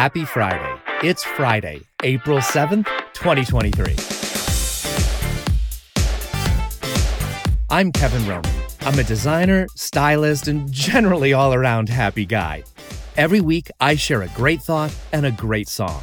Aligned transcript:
Happy 0.00 0.24
Friday. 0.24 0.80
It's 1.02 1.22
Friday, 1.22 1.82
April 2.02 2.38
7th, 2.38 2.86
2023. 3.12 3.96
I'm 7.68 7.92
Kevin 7.92 8.26
Roman. 8.26 8.50
I'm 8.80 8.98
a 8.98 9.04
designer, 9.04 9.66
stylist, 9.74 10.48
and 10.48 10.72
generally 10.72 11.34
all 11.34 11.52
around 11.52 11.90
happy 11.90 12.24
guy. 12.24 12.64
Every 13.18 13.42
week, 13.42 13.70
I 13.78 13.94
share 13.94 14.22
a 14.22 14.28
great 14.28 14.62
thought 14.62 14.96
and 15.12 15.26
a 15.26 15.32
great 15.32 15.68
song. 15.68 16.02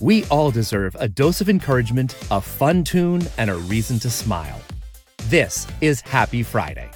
We 0.00 0.24
all 0.30 0.50
deserve 0.50 0.96
a 0.98 1.06
dose 1.06 1.42
of 1.42 1.50
encouragement, 1.50 2.16
a 2.30 2.40
fun 2.40 2.84
tune, 2.84 3.20
and 3.36 3.50
a 3.50 3.56
reason 3.56 3.98
to 3.98 4.08
smile. 4.08 4.62
This 5.24 5.66
is 5.82 6.00
Happy 6.00 6.42
Friday. 6.42 6.90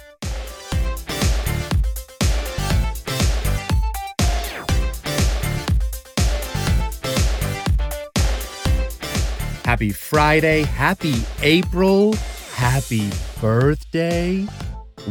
Happy 9.81 9.93
Friday, 9.93 10.61
happy 10.61 11.15
April, 11.41 12.13
happy 12.53 13.09
birthday. 13.41 14.45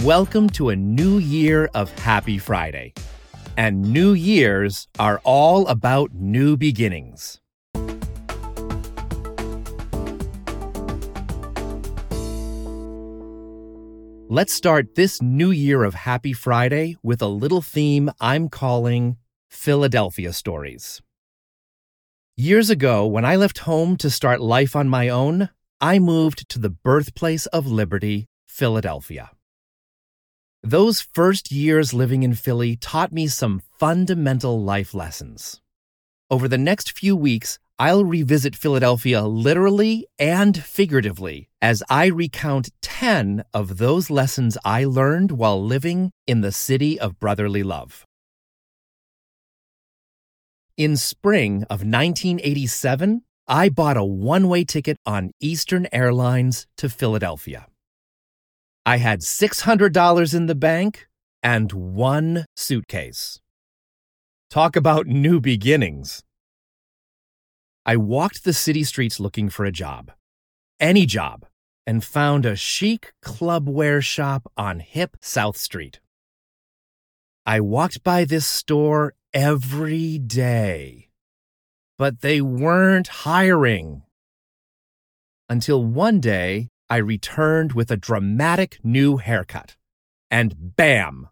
Welcome 0.05 0.49
to 0.51 0.69
a 0.69 0.77
new 0.77 1.19
year 1.19 1.69
of 1.75 1.91
Happy 1.99 2.39
Friday. 2.39 2.95
And 3.57 3.83
New 3.83 4.13
Years 4.13 4.87
are 4.97 5.21
all 5.25 5.67
about 5.67 6.15
new 6.15 6.57
beginnings. 6.57 7.41
Let's 14.29 14.55
start 14.55 14.95
this 14.95 15.21
new 15.21 15.51
year 15.51 15.83
of 15.83 15.95
Happy 15.95 16.33
Friday 16.33 16.97
with 17.03 17.21
a 17.21 17.27
little 17.27 17.61
theme 17.61 18.09
I'm 18.21 18.49
calling 18.49 19.17
Philadelphia 19.49 20.33
Stories. 20.33 21.03
Years 22.41 22.71
ago, 22.71 23.07
when 23.07 23.27
I 23.27 23.37
left 23.37 23.69
home 23.69 23.99
to 23.99 24.09
start 24.09 24.41
life 24.41 24.75
on 24.75 24.89
my 24.89 25.11
own, 25.11 25.51
I 25.79 25.99
moved 25.99 26.49
to 26.49 26.59
the 26.59 26.71
birthplace 26.71 27.45
of 27.45 27.67
liberty, 27.67 28.29
Philadelphia. 28.47 29.33
Those 30.63 31.03
first 31.03 31.53
years 31.53 31.93
living 31.93 32.23
in 32.23 32.33
Philly 32.33 32.77
taught 32.77 33.13
me 33.13 33.27
some 33.27 33.61
fundamental 33.79 34.59
life 34.59 34.95
lessons. 34.95 35.61
Over 36.31 36.49
the 36.49 36.57
next 36.57 36.99
few 36.99 37.15
weeks, 37.15 37.59
I'll 37.79 38.07
revisit 38.07 38.57
Philadelphia 38.57 39.21
literally 39.21 40.07
and 40.19 40.65
figuratively 40.65 41.51
as 41.61 41.83
I 41.91 42.07
recount 42.07 42.71
10 42.81 43.45
of 43.53 43.77
those 43.77 44.09
lessons 44.09 44.57
I 44.65 44.87
learned 44.87 45.31
while 45.31 45.63
living 45.63 46.11
in 46.27 46.41
the 46.41 46.53
city 46.53 46.99
of 46.99 47.21
brotherly 47.21 47.63
love. 47.63 48.07
In 50.81 50.97
spring 50.97 51.65
of 51.65 51.85
1987, 51.85 53.21
I 53.47 53.69
bought 53.69 53.99
a 53.99 54.03
one 54.03 54.49
way 54.49 54.65
ticket 54.65 54.97
on 55.05 55.31
Eastern 55.39 55.87
Airlines 55.93 56.67
to 56.79 56.89
Philadelphia. 56.89 57.67
I 58.87 58.97
had 58.97 59.21
$600 59.21 60.35
in 60.35 60.47
the 60.47 60.55
bank 60.55 61.07
and 61.43 61.71
one 61.71 62.47
suitcase. 62.57 63.43
Talk 64.49 64.75
about 64.75 65.07
new 65.07 65.39
beginnings. 65.39 66.23
I 67.85 67.97
walked 67.97 68.45
the 68.45 68.55
city 68.55 68.83
streets 68.85 69.21
looking 69.21 69.51
for 69.51 69.67
a 69.67 69.71
job, 69.71 70.13
any 70.81 71.05
job, 71.05 71.45
and 71.87 72.03
found 72.03 72.47
a 72.47 72.57
chic 72.57 73.13
clubwear 73.23 74.03
shop 74.03 74.51
on 74.57 74.81
hip 74.81 75.19
South 75.21 75.59
Street. 75.59 76.01
I 77.45 77.61
walked 77.61 78.03
by 78.03 78.25
this 78.25 78.47
store 78.47 79.13
every 79.33 80.19
day, 80.19 81.09
but 81.99 82.21
they 82.21 82.41
weren't 82.41 83.09
hiring. 83.09 84.03
Until 85.49 85.85
one 85.85 86.21
day, 86.21 86.69
I 86.89 86.97
returned 86.97 87.73
with 87.73 87.91
a 87.91 87.97
dramatic 87.97 88.79
new 88.83 89.19
haircut, 89.19 89.77
and 90.31 90.55
bam, 90.77 91.29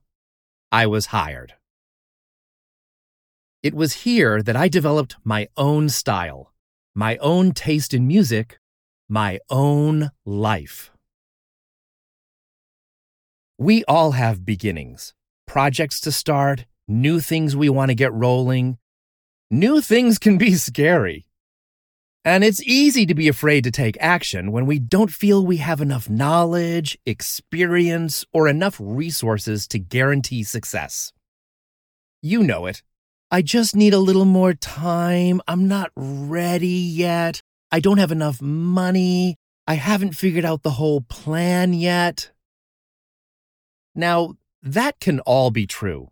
I 0.71 0.87
was 0.87 1.07
hired. 1.07 1.55
It 3.63 3.75
was 3.75 4.05
here 4.05 4.43
that 4.43 4.57
I 4.57 4.69
developed 4.69 5.17
my 5.25 5.49
own 5.57 5.89
style, 5.89 6.53
my 6.95 7.17
own 7.17 7.53
taste 7.53 7.93
in 7.93 8.07
music, 8.07 8.59
my 9.09 9.41
own 9.51 10.11
life. 10.25 10.93
We 13.59 13.83
all 13.85 14.13
have 14.13 14.45
beginnings, 14.45 15.15
projects 15.47 16.01
to 16.03 16.13
start, 16.13 16.67
new 16.89 17.21
things 17.21 17.55
we 17.55 17.69
want 17.69 17.91
to 17.91 17.95
get 17.95 18.13
rolling. 18.13 18.79
New 19.51 19.81
things 19.81 20.19
can 20.19 20.39
be 20.39 20.55
scary. 20.55 21.27
And 22.25 22.43
it's 22.43 22.63
easy 22.65 23.07
to 23.07 23.15
be 23.15 23.29
afraid 23.29 23.65
to 23.65 23.71
take 23.71 23.97
action 24.01 24.53
when 24.53 24.67
we 24.67 24.79
don't 24.79 25.11
feel 25.11 25.47
we 25.47 25.59
have 25.59 25.81
enough 25.81 26.11
knowledge, 26.11 26.99
experience, 27.07 28.25
or 28.33 28.49
enough 28.49 28.77
resources 28.79 29.67
to 29.69 29.79
guarantee 29.79 30.43
success. 30.43 31.13
You 32.21 32.43
know 32.43 32.67
it. 32.67 32.83
I 33.31 33.43
just 33.43 33.77
need 33.77 33.95
a 33.95 33.99
little 33.99 34.25
more 34.25 34.55
time. 34.55 35.41
I'm 35.47 35.69
not 35.69 35.91
ready 35.95 36.67
yet. 36.69 37.41
I 37.71 37.81
don't 37.81 37.99
have 37.99 38.13
enough 38.13 38.43
money. 38.43 39.37
I 39.67 39.75
haven't 39.75 40.17
figured 40.17 40.45
out 40.45 40.63
the 40.63 40.71
whole 40.71 41.03
plan 41.03 41.75
yet. 41.75 42.31
Now, 43.95 44.35
that 44.63 44.99
can 44.99 45.21
all 45.21 45.51
be 45.51 45.67
true. 45.67 46.11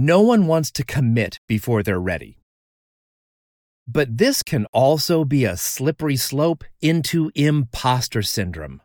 No 0.00 0.20
one 0.20 0.46
wants 0.46 0.70
to 0.70 0.84
commit 0.84 1.40
before 1.48 1.82
they're 1.82 1.98
ready. 1.98 2.38
But 3.88 4.16
this 4.16 4.44
can 4.44 4.66
also 4.66 5.24
be 5.24 5.44
a 5.44 5.56
slippery 5.56 6.14
slope 6.14 6.62
into 6.80 7.32
imposter 7.34 8.22
syndrome, 8.22 8.80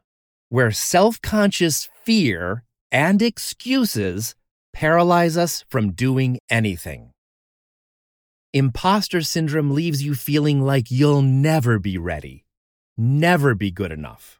where 0.50 0.72
self 0.72 1.22
conscious 1.22 1.88
fear 2.04 2.64
and 2.92 3.22
excuses 3.22 4.34
paralyze 4.74 5.38
us 5.38 5.64
from 5.70 5.92
doing 5.92 6.40
anything. 6.50 7.12
Imposter 8.52 9.22
syndrome 9.22 9.70
leaves 9.70 10.02
you 10.02 10.16
feeling 10.16 10.62
like 10.62 10.90
you'll 10.90 11.22
never 11.22 11.78
be 11.78 12.00
ready, 12.00 12.44
never 12.98 13.54
be 13.54 13.70
good 13.70 13.92
enough. 13.92 14.40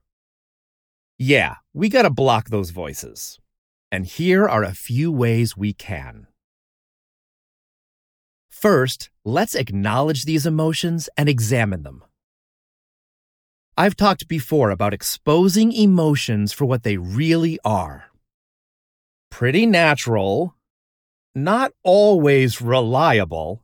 Yeah, 1.20 1.58
we 1.72 1.88
gotta 1.88 2.10
block 2.10 2.50
those 2.50 2.72
voices. 2.72 3.38
And 3.92 4.08
here 4.08 4.50
are 4.50 4.64
a 4.64 4.74
few 4.74 5.12
ways 5.12 5.56
we 5.56 5.72
can. 5.72 6.26
First, 8.64 9.10
let's 9.26 9.56
acknowledge 9.56 10.24
these 10.24 10.46
emotions 10.46 11.10
and 11.18 11.28
examine 11.28 11.84
them. 11.84 12.02
I've 13.76 13.98
talked 13.98 14.30
before 14.30 14.70
about 14.70 14.94
exposing 14.94 15.74
emotions 15.74 16.54
for 16.54 16.64
what 16.64 16.84
they 16.84 16.96
really 16.96 17.60
are. 17.66 18.06
Pretty 19.30 19.66
natural, 19.66 20.56
not 21.36 21.74
always 21.84 22.62
reliable, 22.62 23.62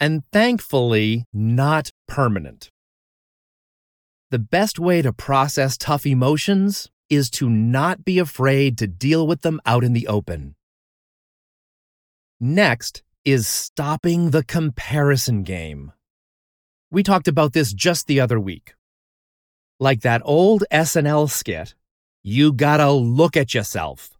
and 0.00 0.22
thankfully 0.32 1.26
not 1.30 1.90
permanent. 2.08 2.70
The 4.30 4.38
best 4.38 4.78
way 4.78 5.02
to 5.02 5.12
process 5.12 5.76
tough 5.76 6.06
emotions 6.06 6.88
is 7.10 7.28
to 7.32 7.50
not 7.50 8.06
be 8.06 8.18
afraid 8.18 8.78
to 8.78 8.86
deal 8.86 9.26
with 9.26 9.42
them 9.42 9.60
out 9.66 9.84
in 9.84 9.92
the 9.92 10.08
open. 10.08 10.54
Next, 12.40 13.02
is 13.24 13.46
stopping 13.46 14.30
the 14.30 14.42
comparison 14.42 15.42
game. 15.42 15.92
We 16.90 17.02
talked 17.02 17.28
about 17.28 17.52
this 17.52 17.72
just 17.72 18.06
the 18.06 18.20
other 18.20 18.40
week. 18.40 18.74
Like 19.78 20.00
that 20.00 20.22
old 20.24 20.64
SNL 20.72 21.30
skit, 21.30 21.74
you 22.22 22.52
gotta 22.52 22.90
look 22.90 23.36
at 23.36 23.54
yourself. 23.54 24.18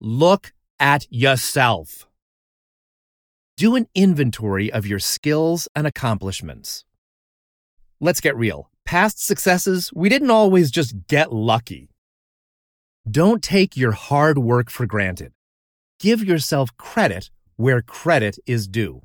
Look 0.00 0.52
at 0.80 1.06
yourself. 1.10 2.06
Do 3.56 3.74
an 3.74 3.86
inventory 3.94 4.72
of 4.72 4.86
your 4.86 4.98
skills 4.98 5.68
and 5.74 5.86
accomplishments. 5.86 6.84
Let's 8.00 8.20
get 8.20 8.36
real. 8.36 8.70
Past 8.84 9.24
successes, 9.24 9.90
we 9.94 10.08
didn't 10.08 10.30
always 10.30 10.70
just 10.70 11.06
get 11.08 11.32
lucky. 11.32 11.90
Don't 13.10 13.42
take 13.42 13.76
your 13.76 13.92
hard 13.92 14.38
work 14.38 14.70
for 14.70 14.86
granted. 14.86 15.32
Give 15.98 16.22
yourself 16.22 16.76
credit 16.76 17.30
where 17.58 17.82
credit 17.82 18.38
is 18.46 18.68
due. 18.68 19.02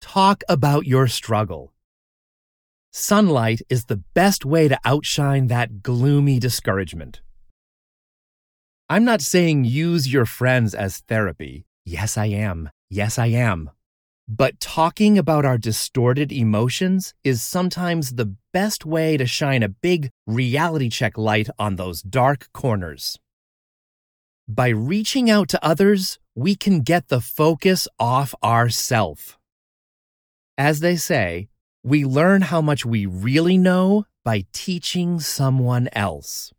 Talk 0.00 0.44
about 0.48 0.86
your 0.86 1.08
struggle. 1.08 1.72
Sunlight 2.92 3.62
is 3.68 3.86
the 3.86 3.96
best 4.14 4.44
way 4.44 4.68
to 4.68 4.78
outshine 4.84 5.48
that 5.48 5.82
gloomy 5.82 6.38
discouragement. 6.38 7.20
I'm 8.88 9.04
not 9.04 9.22
saying 9.22 9.64
use 9.64 10.12
your 10.12 10.24
friends 10.24 10.72
as 10.72 10.98
therapy. 11.08 11.66
Yes, 11.84 12.16
I 12.16 12.26
am. 12.26 12.70
Yes, 12.88 13.18
I 13.18 13.26
am. 13.26 13.70
But 14.28 14.60
talking 14.60 15.18
about 15.18 15.44
our 15.44 15.58
distorted 15.58 16.30
emotions 16.30 17.12
is 17.24 17.42
sometimes 17.42 18.12
the 18.14 18.36
best 18.52 18.86
way 18.86 19.16
to 19.16 19.26
shine 19.26 19.64
a 19.64 19.68
big 19.68 20.10
reality 20.28 20.90
check 20.90 21.18
light 21.18 21.48
on 21.58 21.74
those 21.74 22.02
dark 22.02 22.48
corners. 22.52 23.18
By 24.48 24.68
reaching 24.68 25.30
out 25.30 25.48
to 25.50 25.64
others, 25.64 26.18
we 26.34 26.54
can 26.54 26.80
get 26.80 27.08
the 27.08 27.20
focus 27.20 27.88
off 27.98 28.34
ourself. 28.42 29.38
As 30.58 30.80
they 30.80 30.96
say, 30.96 31.48
we 31.82 32.04
learn 32.04 32.42
how 32.42 32.60
much 32.60 32.84
we 32.84 33.06
really 33.06 33.58
know 33.58 34.04
by 34.24 34.44
teaching 34.52 35.20
someone 35.20 35.88
else. 35.92 36.52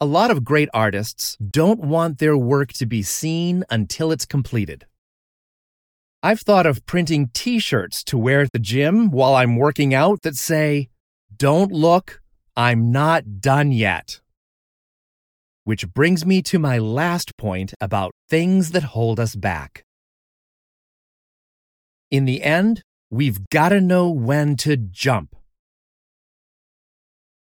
A 0.00 0.04
lot 0.04 0.30
of 0.30 0.44
great 0.44 0.68
artists 0.74 1.36
don't 1.36 1.80
want 1.80 2.18
their 2.18 2.36
work 2.36 2.72
to 2.74 2.86
be 2.86 3.02
seen 3.02 3.64
until 3.70 4.12
it's 4.12 4.26
completed. 4.26 4.86
I've 6.22 6.40
thought 6.40 6.66
of 6.66 6.84
printing 6.86 7.28
t 7.32 7.58
shirts 7.58 8.02
to 8.04 8.18
wear 8.18 8.40
at 8.40 8.52
the 8.52 8.58
gym 8.58 9.10
while 9.10 9.34
I'm 9.34 9.56
working 9.56 9.94
out 9.94 10.22
that 10.22 10.36
say, 10.36 10.88
Don't 11.36 11.70
look, 11.70 12.20
I'm 12.56 12.90
not 12.92 13.40
done 13.40 13.72
yet. 13.72 14.20
Which 15.64 15.88
brings 15.92 16.24
me 16.24 16.42
to 16.42 16.58
my 16.58 16.78
last 16.78 17.36
point 17.36 17.74
about 17.80 18.12
things 18.28 18.72
that 18.72 18.92
hold 18.94 19.18
us 19.18 19.34
back. 19.34 19.82
In 22.10 22.26
the 22.26 22.42
end, 22.42 22.82
we've 23.10 23.48
got 23.48 23.70
to 23.70 23.80
know 23.80 24.10
when 24.10 24.56
to 24.56 24.76
jump. 24.76 25.34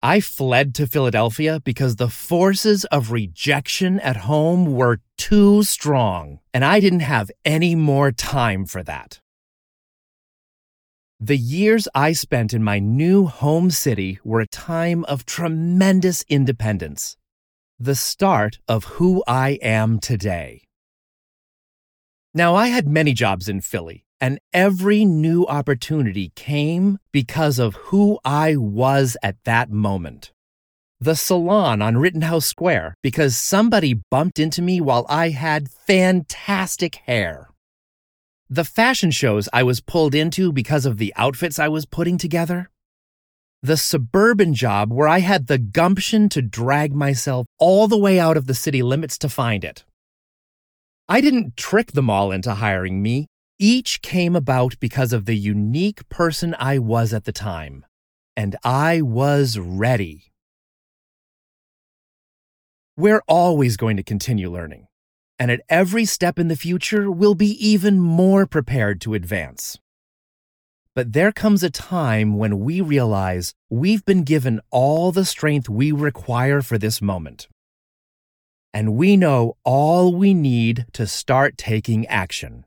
I 0.04 0.20
fled 0.20 0.76
to 0.76 0.86
Philadelphia 0.86 1.60
because 1.64 1.96
the 1.96 2.10
forces 2.10 2.84
of 2.86 3.12
rejection 3.12 4.00
at 4.02 4.18
home 4.18 4.74
were 4.74 5.00
too 5.18 5.64
strong, 5.64 6.40
and 6.54 6.64
I 6.66 6.82
didn't 6.82 7.00
have 7.00 7.32
any 7.46 7.74
more 7.74 8.12
time 8.12 8.66
for 8.66 8.84
that. 8.84 9.22
The 11.22 11.38
years 11.38 11.88
I 11.96 12.12
spent 12.12 12.54
in 12.54 12.64
my 12.64 12.80
new 12.80 13.28
home 13.28 13.72
city 13.72 14.20
were 14.26 14.42
a 14.42 14.48
time 14.48 15.06
of 15.06 15.26
tremendous 15.26 16.26
independence, 16.28 17.16
the 17.80 17.96
start 17.96 18.60
of 18.68 18.86
who 18.86 19.24
I 19.28 19.60
am 19.62 20.00
today. 20.00 20.62
Now, 22.34 22.56
I 22.56 22.68
had 22.68 22.88
many 22.88 23.14
jobs 23.14 23.48
in 23.48 23.62
Philly, 23.62 24.06
and 24.20 24.40
every 24.54 25.06
new 25.06 25.46
opportunity 25.46 26.32
came 26.36 26.98
because 27.12 27.60
of 27.60 27.76
who 27.76 28.20
I 28.24 28.56
was 28.56 29.18
at 29.22 29.44
that 29.44 29.70
moment. 29.70 30.32
The 31.00 31.16
salon 31.16 31.82
on 31.82 31.98
Rittenhouse 31.98 32.46
Square 32.46 32.96
because 33.04 33.36
somebody 33.36 33.94
bumped 33.94 34.40
into 34.40 34.62
me 34.62 34.80
while 34.80 35.06
I 35.10 35.30
had 35.30 35.70
fantastic 35.70 36.96
hair. 37.06 37.50
The 38.50 38.64
fashion 38.64 39.12
shows 39.12 39.50
I 39.52 39.64
was 39.64 39.82
pulled 39.82 40.16
into 40.16 40.54
because 40.54 40.86
of 40.86 40.98
the 40.98 41.14
outfits 41.18 41.60
I 41.60 41.68
was 41.68 41.86
putting 41.86 42.18
together. 42.18 42.70
The 43.66 43.78
suburban 43.78 44.54
job 44.54 44.92
where 44.92 45.08
I 45.08 45.20
had 45.20 45.48
the 45.48 45.58
gumption 45.58 46.28
to 46.30 46.42
drag 46.42 46.94
myself 46.94 47.48
all 47.58 47.88
the 47.88 47.98
way 47.98 48.20
out 48.20 48.36
of 48.36 48.46
the 48.46 48.54
city 48.54 48.84
limits 48.84 49.18
to 49.20 49.30
find 49.30 49.64
it. 49.64 49.86
I 51.08 51.22
didn't 51.22 51.56
trick 51.56 51.94
them 51.94 52.10
all 52.10 52.30
into 52.30 52.56
hiring 52.56 53.02
me. 53.02 53.28
Each 53.58 54.02
came 54.02 54.36
about 54.36 54.78
because 54.82 55.14
of 55.14 55.24
the 55.24 55.38
unique 55.38 56.10
person 56.10 56.54
I 56.60 56.78
was 56.78 57.14
at 57.14 57.24
the 57.24 57.32
time, 57.32 57.86
and 58.36 58.58
I 58.66 59.02
was 59.02 59.58
ready. 59.58 60.34
We're 62.98 63.24
always 63.30 63.78
going 63.78 63.96
to 63.96 64.04
continue 64.04 64.52
learning, 64.52 64.88
and 65.40 65.50
at 65.50 65.62
every 65.70 66.04
step 66.04 66.38
in 66.38 66.50
the 66.50 66.58
future, 66.58 67.10
we'll 67.10 67.34
be 67.34 67.52
even 67.66 68.02
more 68.02 68.46
prepared 68.46 69.00
to 69.02 69.14
advance. 69.14 69.80
But 70.96 71.14
there 71.14 71.32
comes 71.32 71.64
a 71.64 71.72
time 71.72 72.38
when 72.38 72.60
we 72.60 72.80
realize 72.80 73.56
we've 73.70 74.06
been 74.06 74.24
given 74.24 74.62
all 74.70 75.12
the 75.12 75.26
strength 75.26 75.68
we 75.68 75.92
require 75.92 76.62
for 76.62 76.78
this 76.78 77.02
moment. 77.02 77.48
And 78.76 78.96
we 78.96 79.18
know 79.18 79.58
all 79.64 80.14
we 80.14 80.36
need 80.36 80.86
to 80.94 81.08
start 81.08 81.58
taking 81.58 82.06
action. 82.08 82.66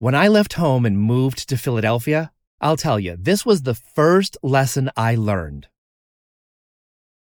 When 0.00 0.14
I 0.14 0.26
left 0.28 0.54
home 0.54 0.84
and 0.84 0.98
moved 0.98 1.48
to 1.48 1.56
Philadelphia, 1.56 2.32
I'll 2.60 2.76
tell 2.76 2.98
you, 2.98 3.16
this 3.18 3.46
was 3.46 3.62
the 3.62 3.74
first 3.74 4.36
lesson 4.42 4.90
I 4.96 5.14
learned. 5.14 5.68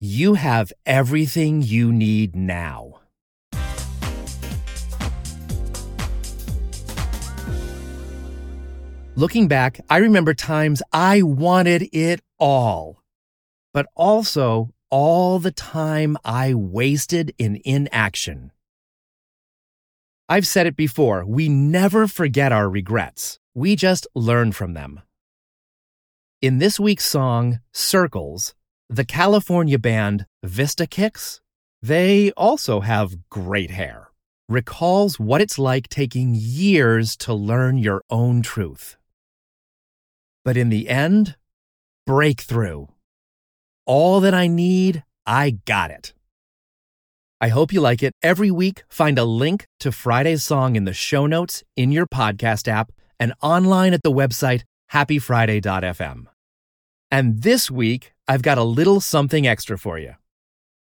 You 0.00 0.34
have 0.34 0.72
everything 0.86 1.62
you 1.62 1.92
need 1.92 2.34
now. 2.34 3.00
Looking 9.16 9.46
back, 9.46 9.80
I 9.88 9.98
remember 9.98 10.34
times 10.34 10.82
I 10.92 11.22
wanted 11.22 11.88
it 11.92 12.20
all, 12.36 13.00
but 13.72 13.86
also 13.94 14.70
all 14.90 15.38
the 15.38 15.52
time 15.52 16.16
I 16.24 16.52
wasted 16.52 17.32
in 17.38 17.62
inaction. 17.64 18.50
I've 20.28 20.48
said 20.48 20.66
it 20.66 20.74
before 20.74 21.24
we 21.24 21.48
never 21.48 22.08
forget 22.08 22.50
our 22.50 22.68
regrets, 22.68 23.38
we 23.54 23.76
just 23.76 24.08
learn 24.16 24.50
from 24.50 24.74
them. 24.74 25.00
In 26.42 26.58
this 26.58 26.80
week's 26.80 27.04
song, 27.04 27.60
Circles, 27.72 28.56
the 28.88 29.04
California 29.04 29.78
band 29.78 30.26
Vista 30.42 30.88
Kicks, 30.88 31.40
they 31.80 32.32
also 32.32 32.80
have 32.80 33.28
great 33.30 33.70
hair, 33.70 34.08
recalls 34.48 35.20
what 35.20 35.40
it's 35.40 35.56
like 35.56 35.88
taking 35.88 36.34
years 36.34 37.16
to 37.18 37.32
learn 37.32 37.78
your 37.78 38.02
own 38.10 38.42
truth. 38.42 38.96
But 40.44 40.56
in 40.56 40.68
the 40.68 40.88
end, 40.88 41.36
breakthrough. 42.06 42.86
All 43.86 44.20
that 44.20 44.34
I 44.34 44.46
need, 44.46 45.04
I 45.26 45.58
got 45.64 45.90
it. 45.90 46.12
I 47.40 47.48
hope 47.48 47.72
you 47.72 47.80
like 47.80 48.02
it. 48.02 48.12
Every 48.22 48.50
week, 48.50 48.84
find 48.88 49.18
a 49.18 49.24
link 49.24 49.66
to 49.80 49.92
Friday's 49.92 50.44
song 50.44 50.76
in 50.76 50.84
the 50.84 50.92
show 50.92 51.26
notes 51.26 51.62
in 51.76 51.92
your 51.92 52.06
podcast 52.06 52.68
app 52.68 52.92
and 53.18 53.34
online 53.42 53.92
at 53.92 54.02
the 54.02 54.12
website 54.12 54.62
happyfriday.fm. 54.92 56.26
And 57.10 57.42
this 57.42 57.70
week, 57.70 58.12
I've 58.26 58.42
got 58.42 58.58
a 58.58 58.64
little 58.64 59.00
something 59.00 59.46
extra 59.46 59.78
for 59.78 59.98
you. 59.98 60.14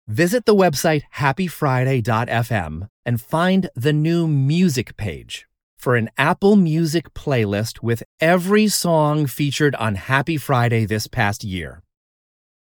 Visit 0.07 0.45
the 0.45 0.56
website 0.56 1.03
happyfriday.fm 1.15 2.89
and 3.06 3.21
find 3.21 3.69
the 3.75 3.94
new 3.94 4.27
music 4.27 4.98
page 4.98 5.48
for 5.85 5.95
an 5.95 6.09
Apple 6.17 6.55
Music 6.55 7.13
playlist 7.13 7.83
with 7.83 8.01
every 8.19 8.67
song 8.67 9.27
featured 9.27 9.75
on 9.75 9.93
Happy 9.93 10.35
Friday 10.35 10.83
this 10.83 11.05
past 11.05 11.43
year. 11.43 11.83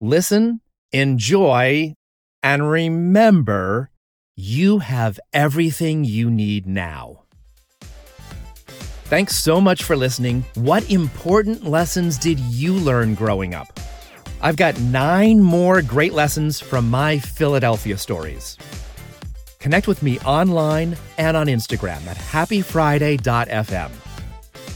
Listen, 0.01 0.59
enjoy, 0.91 1.93
and 2.43 2.69
remember, 2.69 3.89
you 4.35 4.79
have 4.79 5.21
everything 5.31 6.03
you 6.03 6.29
need 6.29 6.67
now. 6.67 7.23
Thanks 9.05 9.37
so 9.37 9.61
much 9.61 9.83
for 9.83 9.95
listening. 9.95 10.43
What 10.55 10.91
important 10.91 11.63
lessons 11.63 12.17
did 12.17 12.37
you 12.39 12.73
learn 12.73 13.15
growing 13.15 13.55
up? 13.55 13.79
I've 14.41 14.57
got 14.57 14.77
nine 14.81 15.39
more 15.39 15.81
great 15.81 16.11
lessons 16.11 16.59
from 16.59 16.89
my 16.89 17.19
Philadelphia 17.19 17.97
stories. 17.97 18.57
Connect 19.59 19.87
with 19.87 20.03
me 20.03 20.19
online 20.19 20.97
and 21.17 21.35
on 21.35 21.47
Instagram 21.47 22.05
at 22.07 22.17
happyfriday.fm. 22.17 23.91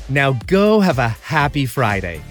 Now 0.10 0.34
go 0.48 0.80
have 0.80 1.00
a 1.00 1.10
happy 1.10 1.66
Friday 1.66 2.22